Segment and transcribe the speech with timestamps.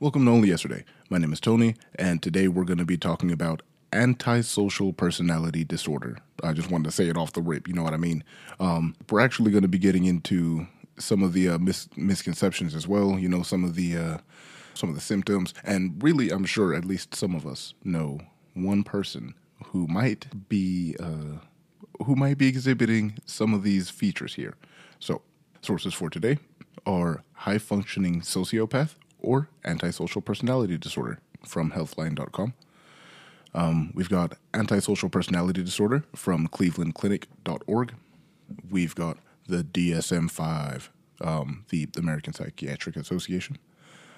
[0.00, 0.86] Welcome to Only Yesterday.
[1.10, 3.60] My name is Tony, and today we're going to be talking about
[3.92, 6.16] antisocial personality disorder.
[6.42, 8.24] I just wanted to say it off the rip, you know what I mean?
[8.60, 10.66] Um, we're actually going to be getting into
[10.96, 14.18] some of the uh, mis- misconceptions as well, you know, some of the uh,
[14.72, 18.20] some of the symptoms, and really, I'm sure at least some of us know
[18.54, 19.34] one person
[19.66, 21.44] who might be uh,
[22.06, 24.54] who might be exhibiting some of these features here.
[24.98, 25.20] So,
[25.60, 26.38] sources for today
[26.86, 32.54] are high functioning sociopath or antisocial personality disorder from healthline.com.
[33.54, 37.94] Um, we've got antisocial personality disorder from clevelandclinic.org.
[38.70, 40.90] We've got the DSM 5,
[41.22, 43.58] um, the American Psychiatric Association.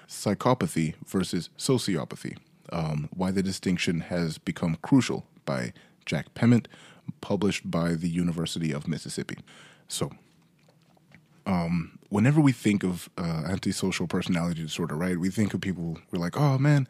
[0.07, 2.37] Psychopathy versus sociopathy,
[2.71, 5.73] um, why the distinction has become crucial by
[6.05, 6.67] Jack Pemment,
[7.21, 9.37] published by the University of Mississippi.
[9.87, 10.11] So,
[11.45, 16.19] um, whenever we think of uh, antisocial personality disorder, right, we think of people, we're
[16.19, 16.87] like, oh man,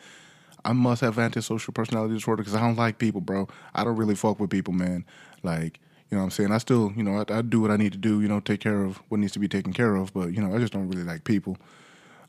[0.66, 3.48] I must have antisocial personality disorder because I don't like people, bro.
[3.74, 5.06] I don't really fuck with people, man.
[5.42, 5.80] Like,
[6.12, 6.52] you know what I'm saying?
[6.52, 8.60] I still, you know, I, I, do what I need to do, you know, take
[8.60, 10.90] care of what needs to be taken care of, but, you know, I just don't
[10.90, 11.56] really like people.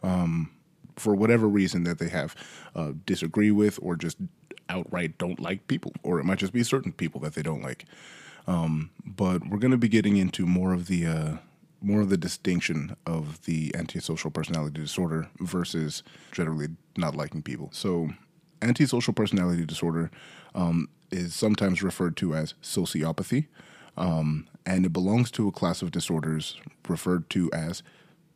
[0.04, 0.52] Um,
[0.94, 2.36] for whatever reason that they have
[2.76, 4.18] uh, disagree with or just
[4.68, 7.86] outright don't like people, or it might just be certain people that they don't like.
[8.46, 11.36] Um, but we're going to be getting into more of the uh,
[11.84, 17.70] more of the distinction of the antisocial personality disorder versus generally not liking people.
[17.72, 18.10] So,
[18.62, 20.10] antisocial personality disorder
[20.54, 23.46] um, is sometimes referred to as sociopathy,
[23.96, 27.82] um, and it belongs to a class of disorders referred to as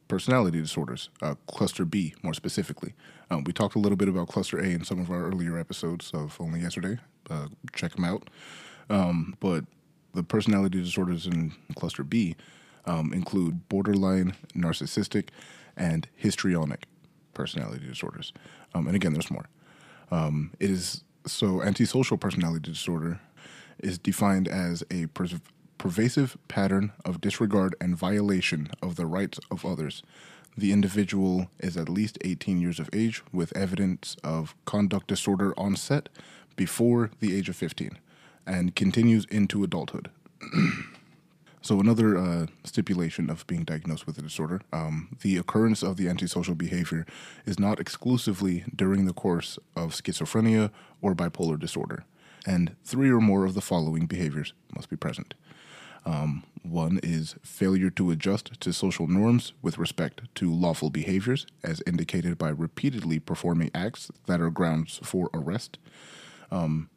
[0.08, 2.94] personality disorders, uh, cluster B more specifically.
[3.30, 6.10] Um, we talked a little bit about cluster A in some of our earlier episodes
[6.12, 6.98] of Only Yesterday.
[7.28, 8.28] Uh, check them out.
[8.88, 9.64] Um, but
[10.14, 12.36] the personality disorders in cluster B
[12.86, 15.28] um, include borderline, narcissistic,
[15.76, 16.86] and histrionic
[17.34, 18.32] personality disorders.
[18.74, 19.48] Um, and again, there's more.
[20.10, 23.20] Um, it is so antisocial personality disorder
[23.78, 25.06] is defined as a
[25.78, 30.02] pervasive pattern of disregard and violation of the rights of others.
[30.56, 36.08] The individual is at least 18 years of age with evidence of conduct disorder onset
[36.56, 37.96] before the age of 15
[38.44, 40.10] and continues into adulthood.
[41.60, 46.08] so, another uh, stipulation of being diagnosed with a disorder um, the occurrence of the
[46.08, 47.04] antisocial behavior
[47.46, 50.70] is not exclusively during the course of schizophrenia
[51.02, 52.04] or bipolar disorder,
[52.46, 55.34] and three or more of the following behaviors must be present.
[56.06, 61.82] Um, one is failure to adjust to social norms with respect to lawful behaviors, as
[61.86, 65.78] indicated by repeatedly performing acts that are grounds for arrest.
[66.50, 66.88] Um,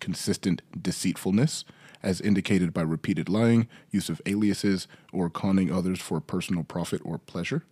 [0.00, 1.64] consistent deceitfulness,
[2.02, 7.18] as indicated by repeated lying, use of aliases, or conning others for personal profit or
[7.18, 7.64] pleasure.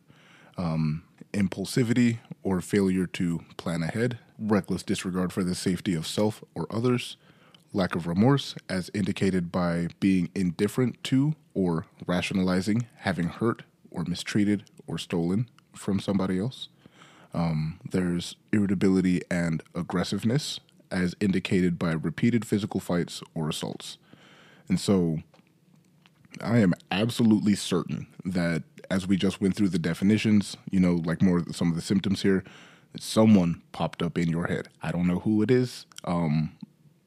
[0.57, 6.67] Um, impulsivity or failure to plan ahead, reckless disregard for the safety of self or
[6.71, 7.17] others,
[7.73, 14.65] lack of remorse, as indicated by being indifferent to or rationalizing having hurt or mistreated
[14.87, 16.69] or stolen from somebody else.
[17.35, 20.61] Um, there's irritability and aggressiveness,
[20.91, 23.99] as indicated by repeated physical fights or assaults.
[24.69, 25.19] And so
[26.43, 31.23] I am absolutely certain that as we just went through the definitions, you know, like
[31.23, 32.45] more some of the symptoms here,
[32.99, 34.69] someone popped up in your head.
[34.83, 36.57] I don't know who it is, um,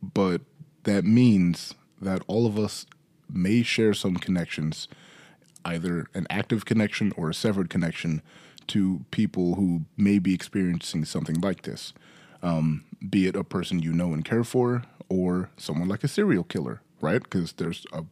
[0.01, 0.41] but
[0.83, 2.85] that means that all of us
[3.31, 4.87] may share some connections,
[5.65, 8.21] either an active connection or a severed connection
[8.67, 11.93] to people who may be experiencing something like this.
[12.41, 16.43] Um, be it a person you know and care for, or someone like a serial
[16.43, 17.21] killer, right?
[17.21, 18.03] Because there's a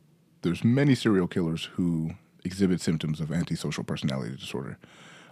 [0.42, 2.12] there's many serial killers who
[2.44, 4.78] exhibit symptoms of antisocial personality disorder.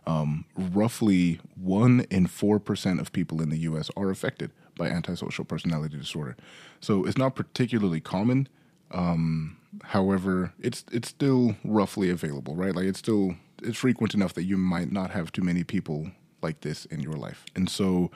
[0.08, 3.90] Um, roughly one in four percent of people in the U.S.
[3.96, 6.36] are affected by antisocial personality disorder.
[6.80, 8.48] So it's not particularly common.
[8.92, 12.76] Um, however, it's it's still roughly available, right?
[12.76, 16.12] Like it's still it's frequent enough that you might not have too many people
[16.42, 17.46] like this in your life.
[17.56, 18.12] And so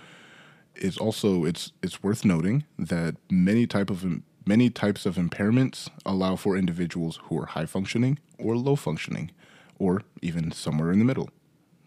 [0.76, 4.06] it's also it's it's worth noting that many type of
[4.50, 9.30] many types of impairments allow for individuals who are high functioning or low functioning
[9.78, 11.30] or even somewhere in the middle.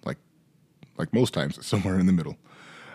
[0.05, 0.19] Like
[0.97, 2.37] like most times somewhere in the middle.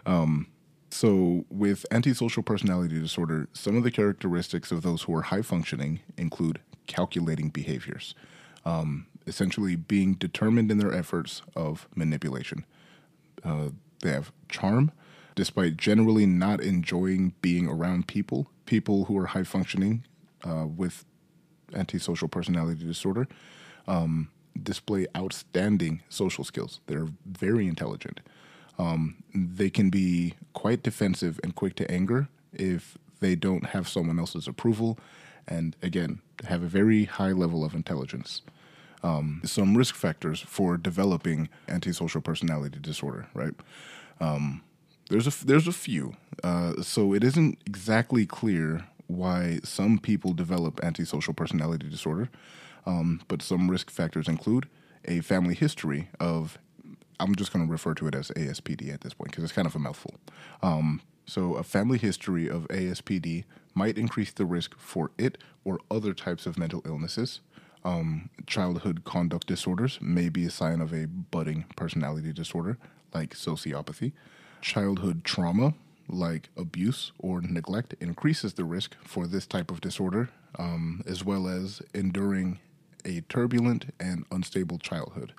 [0.05, 0.47] Um,
[0.89, 5.99] so, with antisocial personality disorder, some of the characteristics of those who are high functioning
[6.17, 8.15] include calculating behaviors,
[8.63, 12.65] um, essentially being determined in their efforts of manipulation.
[13.43, 13.69] Uh,
[14.01, 14.93] they have charm,
[15.37, 18.47] despite generally not enjoying being around people.
[18.65, 20.03] People who are high functioning
[20.43, 21.05] uh, with
[21.75, 23.27] antisocial personality disorder
[23.87, 24.29] um,
[24.61, 26.79] display outstanding social skills.
[26.87, 28.19] They're very intelligent.
[28.79, 34.17] Um, they can be quite defensive and quick to anger if they don't have someone
[34.17, 34.97] else's approval,
[35.47, 38.41] and again, have a very high level of intelligence.
[39.03, 43.53] Um, some risk factors for developing antisocial personality disorder, right?
[44.19, 44.63] Um,
[45.09, 46.15] there's a there's a few.
[46.43, 52.29] Uh, so it isn't exactly clear why some people develop antisocial personality disorder,
[52.85, 54.67] um, but some risk factors include
[55.05, 56.57] a family history of.
[57.19, 59.65] I'm just going to refer to it as ASPD at this point because it's kind
[59.65, 60.13] of a mouthful.
[60.61, 63.43] Um, so, a family history of ASPD
[63.73, 67.41] might increase the risk for it or other types of mental illnesses.
[67.83, 72.77] Um, childhood conduct disorders may be a sign of a budding personality disorder,
[73.13, 74.11] like sociopathy.
[74.67, 75.75] Childhood trauma,
[76.09, 80.29] like abuse or neglect, increases the risk for this type of disorder,
[80.59, 82.59] um, as well as enduring
[83.05, 85.31] a turbulent and unstable childhood.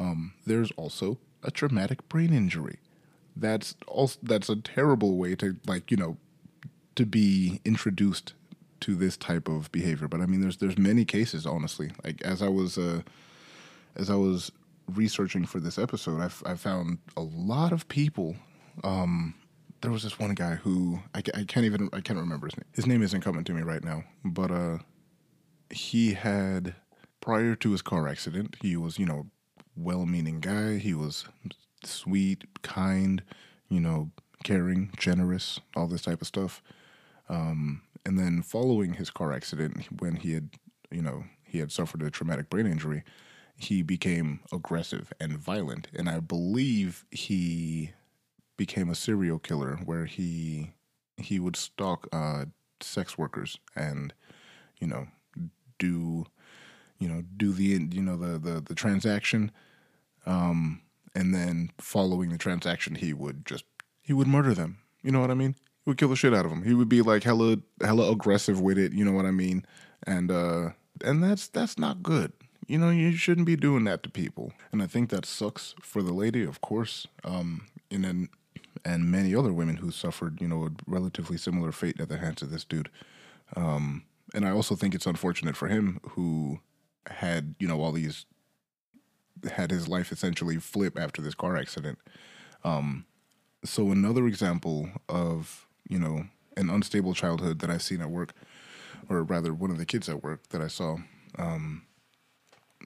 [0.00, 2.80] Um, there's also a traumatic brain injury.
[3.36, 6.16] That's also that's a terrible way to like you know
[6.96, 8.32] to be introduced
[8.80, 10.08] to this type of behavior.
[10.08, 11.92] But I mean, there's there's many cases, honestly.
[12.04, 13.02] Like as I was uh,
[13.94, 14.50] as I was
[14.92, 18.34] researching for this episode, I, I found a lot of people.
[18.84, 19.34] Um,
[19.80, 22.66] there was this one guy who I, I can't even I can't remember his name.
[22.72, 24.78] His name isn't coming to me right now, but uh,
[25.70, 26.74] he had
[27.20, 29.26] prior to his car accident, he was you know
[29.76, 30.78] well-meaning guy.
[30.78, 31.26] He was
[31.84, 33.22] sweet, kind,
[33.68, 34.10] you know,
[34.44, 36.62] caring, generous, all this type of stuff.
[37.28, 40.50] Um, and then following his car accident, when he had,
[40.90, 43.04] you know, he had suffered a traumatic brain injury,
[43.56, 45.88] he became aggressive and violent.
[45.94, 47.92] And I believe he
[48.58, 50.72] became a serial killer where he
[51.16, 52.44] he would stalk uh,
[52.80, 54.12] sex workers and
[54.78, 55.08] you know
[55.78, 56.26] do
[56.98, 59.50] you know do the you know the the, the transaction.
[60.26, 60.82] Um,
[61.14, 63.64] and then following the transaction he would just
[64.02, 64.78] he would murder them.
[65.02, 65.54] You know what i mean?
[65.84, 68.60] He would kill the shit out of them he would be like hella hella aggressive
[68.60, 68.92] with it.
[68.92, 69.64] You know what i mean?
[70.06, 70.70] And uh
[71.02, 72.32] and that's that's not good.
[72.66, 74.52] You know you shouldn't be doing that to people.
[74.70, 77.06] And i think that sucks for the lady of course.
[77.24, 78.28] Um and then
[78.88, 82.42] and many other women who suffered you know a relatively similar fate at the hands
[82.42, 82.90] of this dude.
[83.56, 84.04] Um
[84.34, 86.60] and i also think it's unfortunate for him who
[87.06, 88.26] had you know all these
[89.52, 91.98] had his life essentially flip after this car accident.
[92.64, 93.04] Um
[93.64, 96.24] so another example of you know
[96.56, 98.32] an unstable childhood that i've seen at work
[99.08, 100.96] or rather one of the kids at work that i saw
[101.38, 101.82] um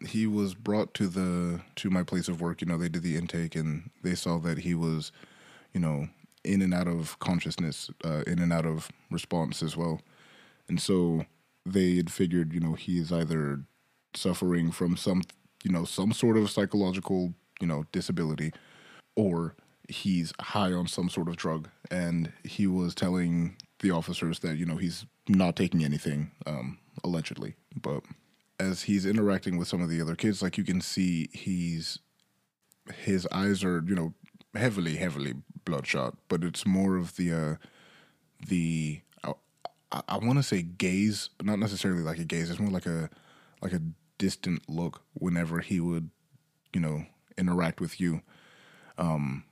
[0.06, 2.60] he was brought to the to my place of work.
[2.60, 5.12] You know they did the intake and they saw that he was
[5.72, 6.08] you know
[6.44, 10.00] in and out of consciousness uh, in and out of response as well.
[10.68, 11.24] And so
[11.64, 13.60] they had figured you know he is either
[14.14, 15.22] suffering from some
[15.64, 18.52] you know some sort of psychological you know disability
[19.16, 19.54] or
[19.88, 21.68] he's high on some sort of drug.
[21.90, 27.54] And he was telling the officers that you know he's not taking anything um allegedly.
[27.80, 28.02] But
[28.58, 31.98] as he's interacting with some of the other kids like you can see he's
[32.94, 34.12] his eyes are you know
[34.54, 35.34] heavily heavily
[35.64, 37.54] bloodshot but it's more of the uh
[38.48, 42.70] the i, I want to say gaze but not necessarily like a gaze it's more
[42.70, 43.08] like a
[43.62, 43.80] like a
[44.18, 46.10] distant look whenever he would
[46.72, 47.04] you know
[47.36, 48.22] interact with you.
[48.98, 49.44] Um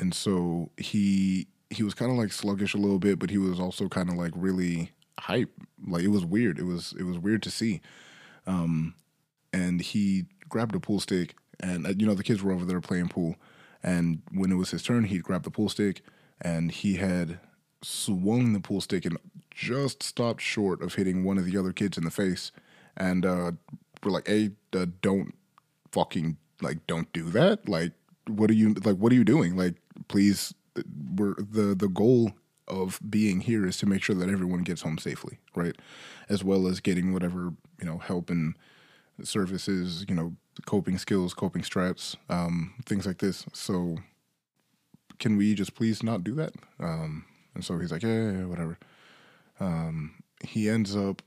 [0.00, 3.60] and so he he was kind of like sluggish a little bit but he was
[3.60, 5.50] also kind of like really hype.
[5.86, 6.58] Like it was weird.
[6.58, 7.80] It was it was weird to see.
[8.46, 8.94] Um
[9.52, 12.80] and he grabbed a pool stick and uh, you know the kids were over there
[12.80, 13.36] playing pool
[13.84, 16.02] and when it was his turn he'd grab the pool stick
[16.40, 17.38] and he had
[17.82, 19.18] swung the pool stick and
[19.50, 22.50] just stopped short of hitting one of the other kids in the face.
[22.96, 23.52] And uh
[24.02, 25.34] we're like hey uh, don't
[25.92, 27.68] fucking like don't do that.
[27.68, 27.92] Like
[28.26, 29.56] what are you like what are you doing?
[29.56, 29.74] Like
[30.08, 30.54] please
[31.14, 32.32] we're the the goal
[32.66, 35.76] of being here is to make sure that everyone gets home safely right?
[36.28, 38.54] As well as getting whatever you know help and
[39.22, 40.34] services you know
[40.66, 43.46] coping skills coping straps um things like this.
[43.52, 43.98] So
[45.18, 46.54] can we just please not do that?
[46.80, 48.78] Um and so he's like yeah, yeah whatever.
[49.60, 51.22] Um he ends up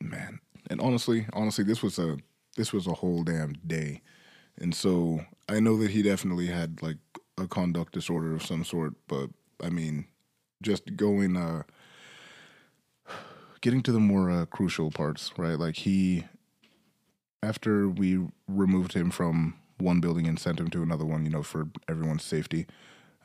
[0.00, 2.16] man and honestly honestly this was a
[2.56, 4.02] this was a whole damn day.
[4.60, 6.98] And so I know that he definitely had like
[7.38, 9.30] a conduct disorder of some sort, but
[9.62, 10.06] I mean,
[10.60, 11.62] just going, uh,
[13.60, 15.58] getting to the more uh, crucial parts, right?
[15.58, 16.24] Like he,
[17.42, 21.42] after we removed him from one building and sent him to another one, you know,
[21.42, 22.66] for everyone's safety,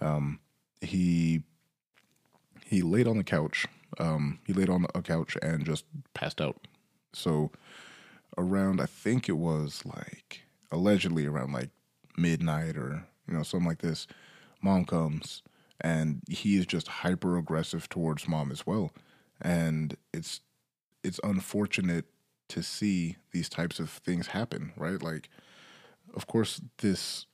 [0.02, 0.40] um,
[0.82, 1.44] he
[2.66, 3.68] he laid on the couch.
[4.00, 6.68] Um, he laid on a couch and just passed out.
[7.14, 7.52] So
[8.38, 11.70] around, I think it was like allegedly around like
[12.18, 14.08] midnight or you know something like this,
[14.62, 15.44] mom comes
[15.82, 18.92] and he is just hyper aggressive towards mom as well,
[19.42, 20.42] and it's
[21.04, 22.06] it's unfortunate
[22.50, 25.02] to see these types of things happen, right?
[25.02, 25.30] Like,
[26.16, 27.26] of course, this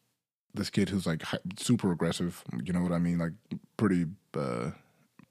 [0.54, 1.24] this kid who's like
[1.58, 3.20] super aggressive, you know what I mean?
[3.20, 3.34] Like,
[3.78, 4.72] pretty uh,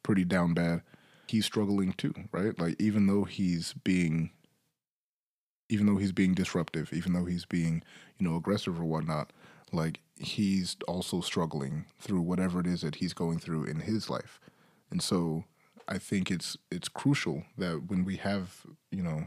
[0.03, 0.83] pretty down bad.
[1.27, 2.59] He's struggling too, right?
[2.59, 4.31] Like, even though he's being
[5.69, 7.83] even though he's being disruptive, even though he's being,
[8.19, 9.33] you know, aggressive or whatnot,
[9.73, 14.41] like he's also struggling through whatever it is that he's going through in his life.
[14.91, 15.45] And so
[15.89, 19.27] I think it's it's crucial that when we have, you know,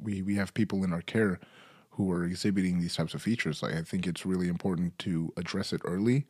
[0.00, 1.40] we we have people in our care
[1.90, 5.72] who are exhibiting these types of features, like I think it's really important to address
[5.72, 6.26] it early.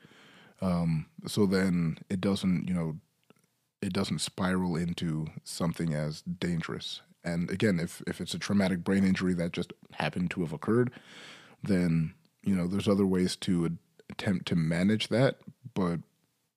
[0.60, 2.98] Um, so then it doesn't, you know,
[3.80, 9.04] it doesn't spiral into something as dangerous and again, if if it's a traumatic brain
[9.04, 10.90] injury that just happened to have occurred,
[11.62, 13.78] then you know there's other ways to
[14.10, 15.38] attempt to manage that.
[15.72, 16.00] But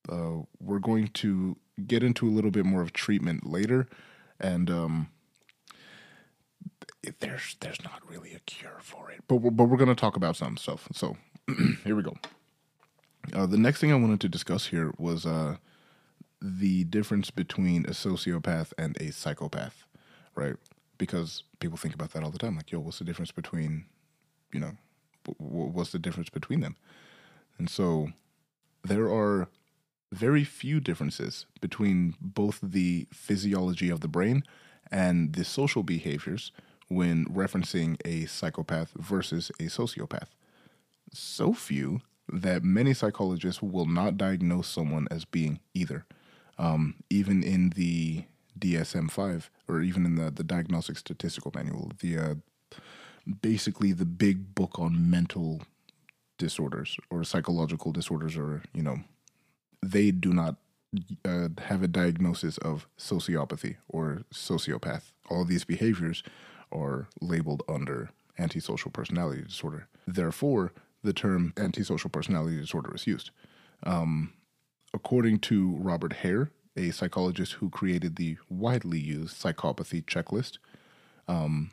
[0.09, 1.55] uh, we're going to
[1.86, 3.88] get into a little bit more of treatment later,
[4.39, 5.10] and um,
[7.19, 9.24] there's there's not really a cure for it.
[9.27, 10.88] But we're, but we're going to talk about some stuff.
[10.93, 11.17] So
[11.84, 12.15] here we go.
[13.34, 15.57] Uh, the next thing I wanted to discuss here was uh,
[16.41, 19.84] the difference between a sociopath and a psychopath
[20.38, 20.55] right?
[20.98, 22.55] Because people think about that all the time.
[22.55, 23.86] Like, yo, what's the difference between,
[24.53, 24.72] you know,
[25.38, 26.77] what's the difference between them?
[27.57, 28.10] And so
[28.84, 29.50] there are
[30.11, 34.43] very few differences between both the physiology of the brain
[34.91, 36.51] and the social behaviors
[36.87, 40.29] when referencing a psychopath versus a sociopath.
[41.11, 46.05] So few that many psychologists will not diagnose someone as being either.
[46.57, 48.25] Um, even in the
[48.59, 52.35] DSM 5 or even in the, the Diagnostic Statistical Manual, the uh,
[53.41, 55.61] basically the big book on mental
[56.37, 58.99] disorders or psychological disorders, or, you know,
[59.81, 60.55] they do not
[61.25, 65.12] uh, have a diagnosis of sociopathy or sociopath.
[65.29, 66.24] All these behaviors
[66.72, 69.88] are labeled under antisocial personality disorder.
[70.05, 73.31] Therefore, the term antisocial personality disorder is used.
[73.84, 74.34] Um,
[74.93, 80.57] according to Robert Hare, a psychologist who created the widely used psychopathy checklist.
[81.27, 81.72] Um,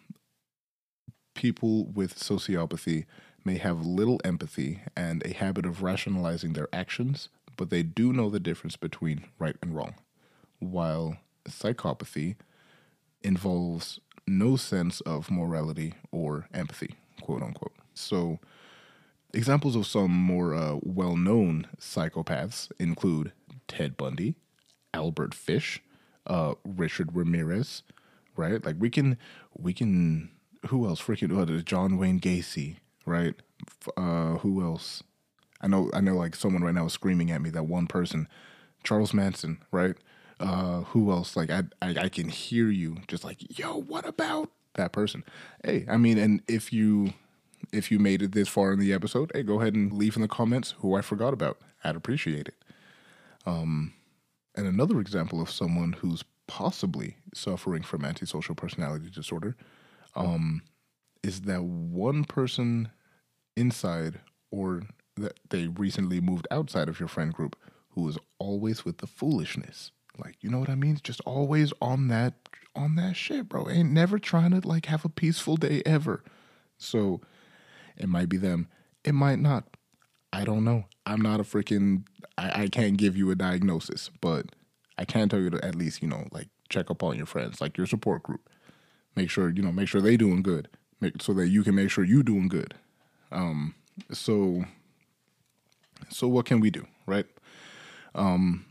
[1.35, 3.05] people with sociopathy
[3.45, 8.31] may have little empathy and a habit of rationalizing their actions, but they do know
[8.31, 9.95] the difference between right and wrong.
[10.59, 11.19] While
[11.49, 12.37] psychopathy
[13.23, 17.75] involves no sense of morality or empathy, quote unquote.
[17.95, 18.39] So,
[19.33, 23.33] examples of some more uh, well known psychopaths include
[23.69, 24.35] Ted Bundy,
[24.93, 25.83] Albert Fish,
[26.27, 27.83] uh, Richard Ramirez,
[28.37, 28.65] right?
[28.65, 29.19] Like we can,
[29.57, 30.31] we can.
[30.69, 31.01] Who else?
[31.03, 33.35] Freaking uh, John Wayne Gacy, right?
[33.97, 35.03] Uh, who else?
[35.65, 36.15] I know, I know.
[36.15, 37.49] Like someone right now is screaming at me.
[37.49, 38.29] That one person,
[38.85, 39.97] Charles Manson, right?
[40.39, 41.37] Uh, who else?
[41.37, 45.25] Like I, I, I can hear you, just like, yo, what about that person?
[45.65, 47.15] Hey, I mean, and if you,
[47.73, 50.23] if you made it this far in the episode, hey, go ahead and leave in
[50.23, 51.59] the comments who I forgot about.
[51.83, 52.57] I'd appreciate it.
[53.47, 53.95] Um,
[54.55, 59.57] and another example of someone who's possibly suffering from antisocial personality disorder
[60.15, 60.61] um,
[61.23, 62.91] is that one person
[63.57, 64.83] inside or
[65.17, 67.57] that they recently moved outside of your friend group
[67.91, 69.93] who is always with the foolishness.
[70.19, 70.99] Like, you know what I mean?
[71.03, 72.35] Just always on that
[72.77, 73.69] on that shit, bro.
[73.69, 76.23] Ain't never trying to like have a peaceful day ever.
[76.77, 77.21] So
[77.97, 78.69] it might be them.
[79.05, 79.65] It might not.
[80.33, 80.85] I don't know.
[81.07, 82.05] I'm not a freaking.
[82.37, 84.47] I, I can't give you a diagnosis, but
[84.99, 87.61] I can tell you to at least you know like check up on your friends,
[87.61, 88.49] like your support group.
[89.15, 90.69] Make sure you know make sure they doing good,
[91.01, 92.75] make, so that you can make sure you doing good.
[93.31, 93.75] Um,
[94.13, 94.65] so
[96.11, 97.27] so what can we do, right?
[98.15, 98.67] Um,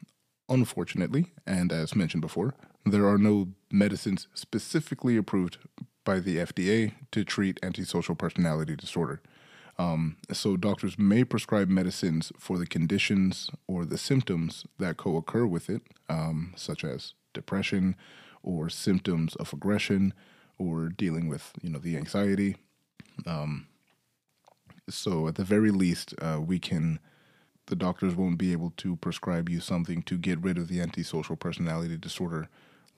[0.50, 5.58] unfortunately, and as mentioned before, there are no medicines specifically approved
[6.04, 9.22] by the FDA to treat antisocial personality disorder.
[9.80, 15.70] Um, so doctors may prescribe medicines for the conditions or the symptoms that co-occur with
[15.70, 17.96] it, um, such as depression
[18.44, 20.13] or symptoms of aggression
[20.60, 22.58] or dealing with you know the anxiety.
[23.25, 23.68] Um,
[24.90, 27.00] so at the very least, uh, we can.
[27.67, 31.36] The doctors won't be able to prescribe you something to get rid of the antisocial
[31.36, 32.50] personality disorder,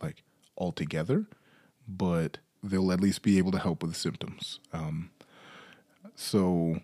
[0.01, 0.23] like
[0.57, 1.25] altogether,
[1.87, 4.59] but they'll at least be able to help with the symptoms.
[4.73, 5.11] Um,
[6.15, 6.81] so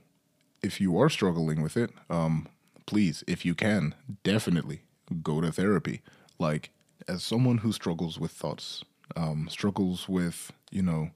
[0.62, 2.48] if you are struggling with it, um,
[2.86, 4.84] please, if you can, definitely
[5.24, 6.02] go to therapy.
[6.38, 6.70] Like,
[7.08, 8.84] as someone who struggles with thoughts,
[9.16, 11.10] um, struggles with, you know,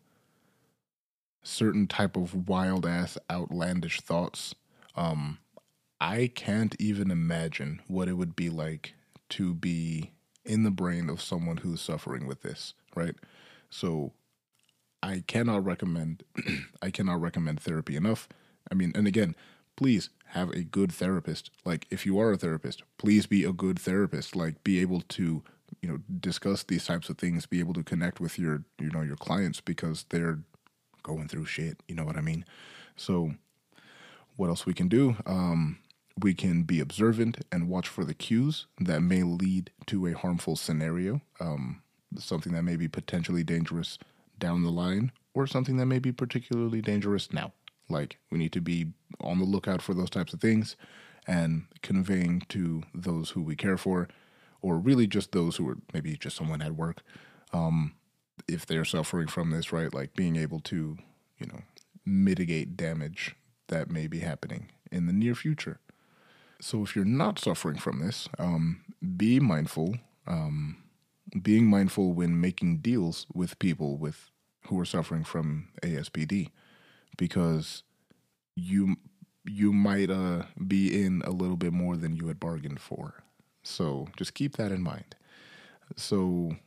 [1.44, 4.56] certain type of wild ass outlandish thoughts,
[4.96, 5.40] Um,
[6.00, 8.94] I can't even imagine what it would be like
[9.30, 10.12] to be
[10.44, 13.16] in the brain of someone who's suffering with this, right?
[13.70, 14.14] So
[15.02, 16.24] I cannot recommend
[16.82, 18.28] I cannot recommend therapy enough.
[18.72, 19.36] I mean, and again,
[19.76, 21.52] please have a good therapist.
[21.64, 24.36] Like if you are a therapist, please be a good therapist.
[24.36, 25.44] Like be able to,
[25.82, 29.02] you know, discuss these types of things, be able to connect with your, you know,
[29.02, 30.40] your clients because they're
[31.04, 32.46] going through shit, you know what I mean?
[32.96, 33.34] So
[34.36, 35.16] what else we can do?
[35.26, 35.78] Um
[36.22, 40.56] we can be observant and watch for the cues that may lead to a harmful
[40.56, 41.82] scenario, um,
[42.18, 43.98] something that may be potentially dangerous
[44.40, 47.52] down the line, or something that may be particularly dangerous now.
[47.90, 48.88] Like, we need to be
[49.20, 50.76] on the lookout for those types of things
[51.28, 54.08] and conveying to those who we care for,
[54.62, 57.02] or really just those who are maybe just someone at work,
[57.52, 57.94] um,
[58.48, 59.94] if they're suffering from this, right?
[59.94, 60.98] Like, being able to,
[61.38, 61.62] you know,
[62.06, 63.36] mitigate damage
[63.68, 65.80] that may be happening in the near future.
[66.62, 68.82] So if you're not suffering from this, um,
[69.18, 69.98] be mindful.
[70.28, 70.78] Um,
[71.42, 74.32] being mindful when making deals with people with
[74.68, 76.50] who are suffering from ASPD,
[77.18, 77.84] because
[78.56, 78.96] you
[79.46, 83.24] you might uh, be in a little bit more than you had bargained for.
[83.64, 85.16] So just keep that in mind.
[85.96, 86.58] So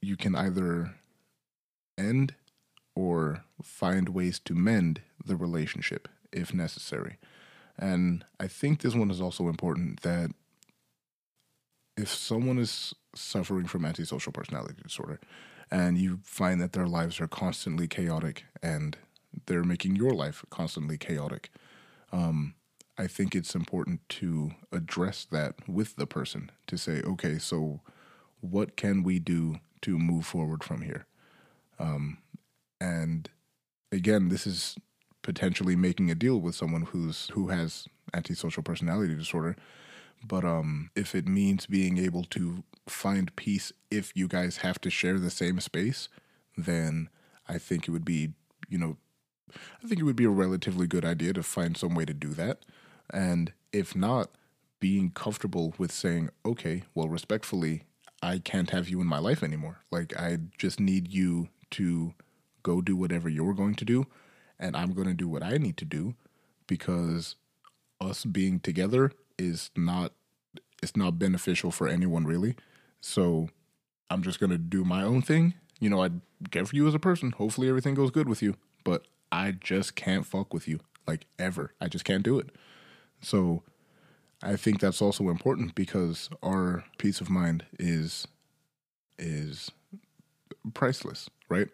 [0.00, 0.94] you can either
[1.98, 2.34] end
[2.94, 7.18] or find ways to mend the relationship if necessary.
[7.78, 10.30] And I think this one is also important that
[11.96, 15.20] if someone is suffering from antisocial personality disorder
[15.70, 18.96] and you find that their lives are constantly chaotic and
[19.46, 21.50] they're making your life constantly chaotic,
[22.12, 22.54] um,
[22.96, 27.80] I think it's important to address that with the person to say, okay, so
[28.40, 31.06] what can we do to move forward from here?
[31.78, 32.18] Um,
[32.80, 33.28] and
[33.90, 34.76] again, this is
[35.24, 39.56] potentially making a deal with someone who's who has antisocial personality disorder.
[40.22, 44.90] But um, if it means being able to find peace if you guys have to
[44.90, 46.08] share the same space,
[46.56, 47.08] then
[47.48, 48.32] I think it would be,
[48.68, 48.96] you know,
[49.82, 52.28] I think it would be a relatively good idea to find some way to do
[52.34, 52.60] that.
[53.12, 54.30] And if not,
[54.80, 57.84] being comfortable with saying, okay, well, respectfully,
[58.22, 59.80] I can't have you in my life anymore.
[59.90, 62.14] Like, I just need you to
[62.62, 64.06] go do whatever you're going to do
[64.64, 66.14] and I'm going to do what I need to do
[66.66, 67.36] because
[68.00, 70.12] us being together is not
[70.82, 72.56] it's not beneficial for anyone really.
[73.00, 73.50] So
[74.08, 75.54] I'm just going to do my own thing.
[75.80, 76.10] You know, I
[76.50, 77.32] care for you as a person.
[77.32, 81.74] Hopefully everything goes good with you, but I just can't fuck with you like ever.
[81.78, 82.48] I just can't do it.
[83.20, 83.62] So
[84.42, 88.26] I think that's also important because our peace of mind is
[89.18, 89.70] is
[90.72, 91.68] priceless, right?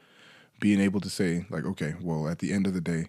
[0.61, 3.07] Being able to say like okay well at the end of the day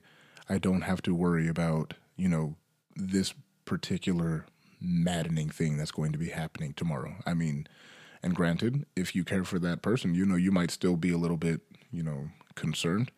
[0.50, 2.56] i don't have to worry about you know
[2.96, 3.34] this
[3.66, 4.46] particular
[4.82, 7.16] maddening thing that's going to be happening tomorrow.
[7.26, 7.68] I mean
[8.24, 11.18] and granted if you care for that person you know you might still be a
[11.18, 11.62] little bit
[11.92, 13.12] you know concerned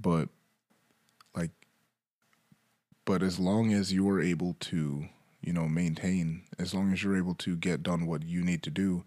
[0.00, 0.28] but
[1.36, 1.50] like
[3.04, 5.06] but as long as you are able to
[5.40, 8.70] you know maintain as long as you're able to get done what you need to
[8.70, 9.04] do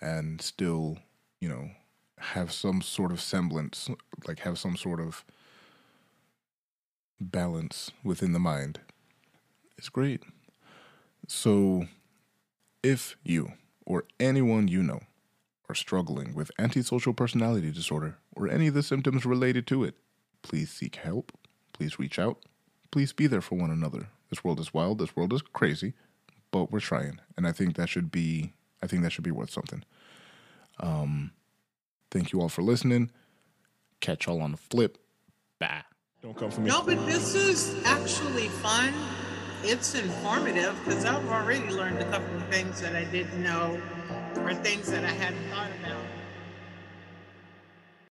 [0.00, 0.98] and still
[1.40, 1.68] you know
[2.20, 3.88] have some sort of semblance,
[4.26, 5.24] like have some sort of
[7.20, 8.80] balance within the mind.
[9.76, 10.22] It's great.
[11.26, 11.86] So,
[12.82, 13.52] if you
[13.84, 15.00] or anyone you know
[15.68, 19.94] are struggling with antisocial personality disorder or any of the symptoms related to it,
[20.42, 21.32] please seek help.
[21.72, 22.38] Please reach out.
[22.90, 24.08] Please be there for one another.
[24.30, 24.98] This world is wild.
[24.98, 25.94] This world is crazy,
[26.50, 28.52] but we're trying, and I think that should be.
[28.82, 29.84] I think that should be worth something.
[30.80, 31.32] Um,
[32.10, 33.10] Thank you all for listening.
[34.00, 34.98] Catch y'all on the flip.
[35.58, 35.82] Bye.
[36.22, 36.68] Don't come for me.
[36.68, 38.92] No, but this is actually fun.
[39.62, 43.80] It's informative because I've already learned a couple of things that I didn't know
[44.36, 45.97] or things that I hadn't thought about.